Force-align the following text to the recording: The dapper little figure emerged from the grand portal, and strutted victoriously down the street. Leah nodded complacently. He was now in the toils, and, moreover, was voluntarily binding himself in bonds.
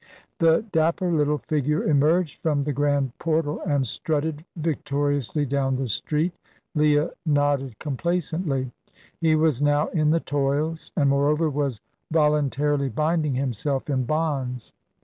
The 0.39 0.65
dapper 0.71 1.11
little 1.11 1.37
figure 1.37 1.83
emerged 1.83 2.41
from 2.41 2.63
the 2.63 2.73
grand 2.73 3.15
portal, 3.19 3.61
and 3.67 3.85
strutted 3.85 4.43
victoriously 4.55 5.45
down 5.45 5.75
the 5.75 5.87
street. 5.87 6.33
Leah 6.73 7.11
nodded 7.23 7.77
complacently. 7.77 8.71
He 9.19 9.35
was 9.35 9.61
now 9.61 9.89
in 9.89 10.09
the 10.09 10.19
toils, 10.19 10.91
and, 10.97 11.07
moreover, 11.07 11.51
was 11.51 11.81
voluntarily 12.09 12.89
binding 12.89 13.35
himself 13.35 13.91
in 13.91 14.05
bonds. 14.05 14.73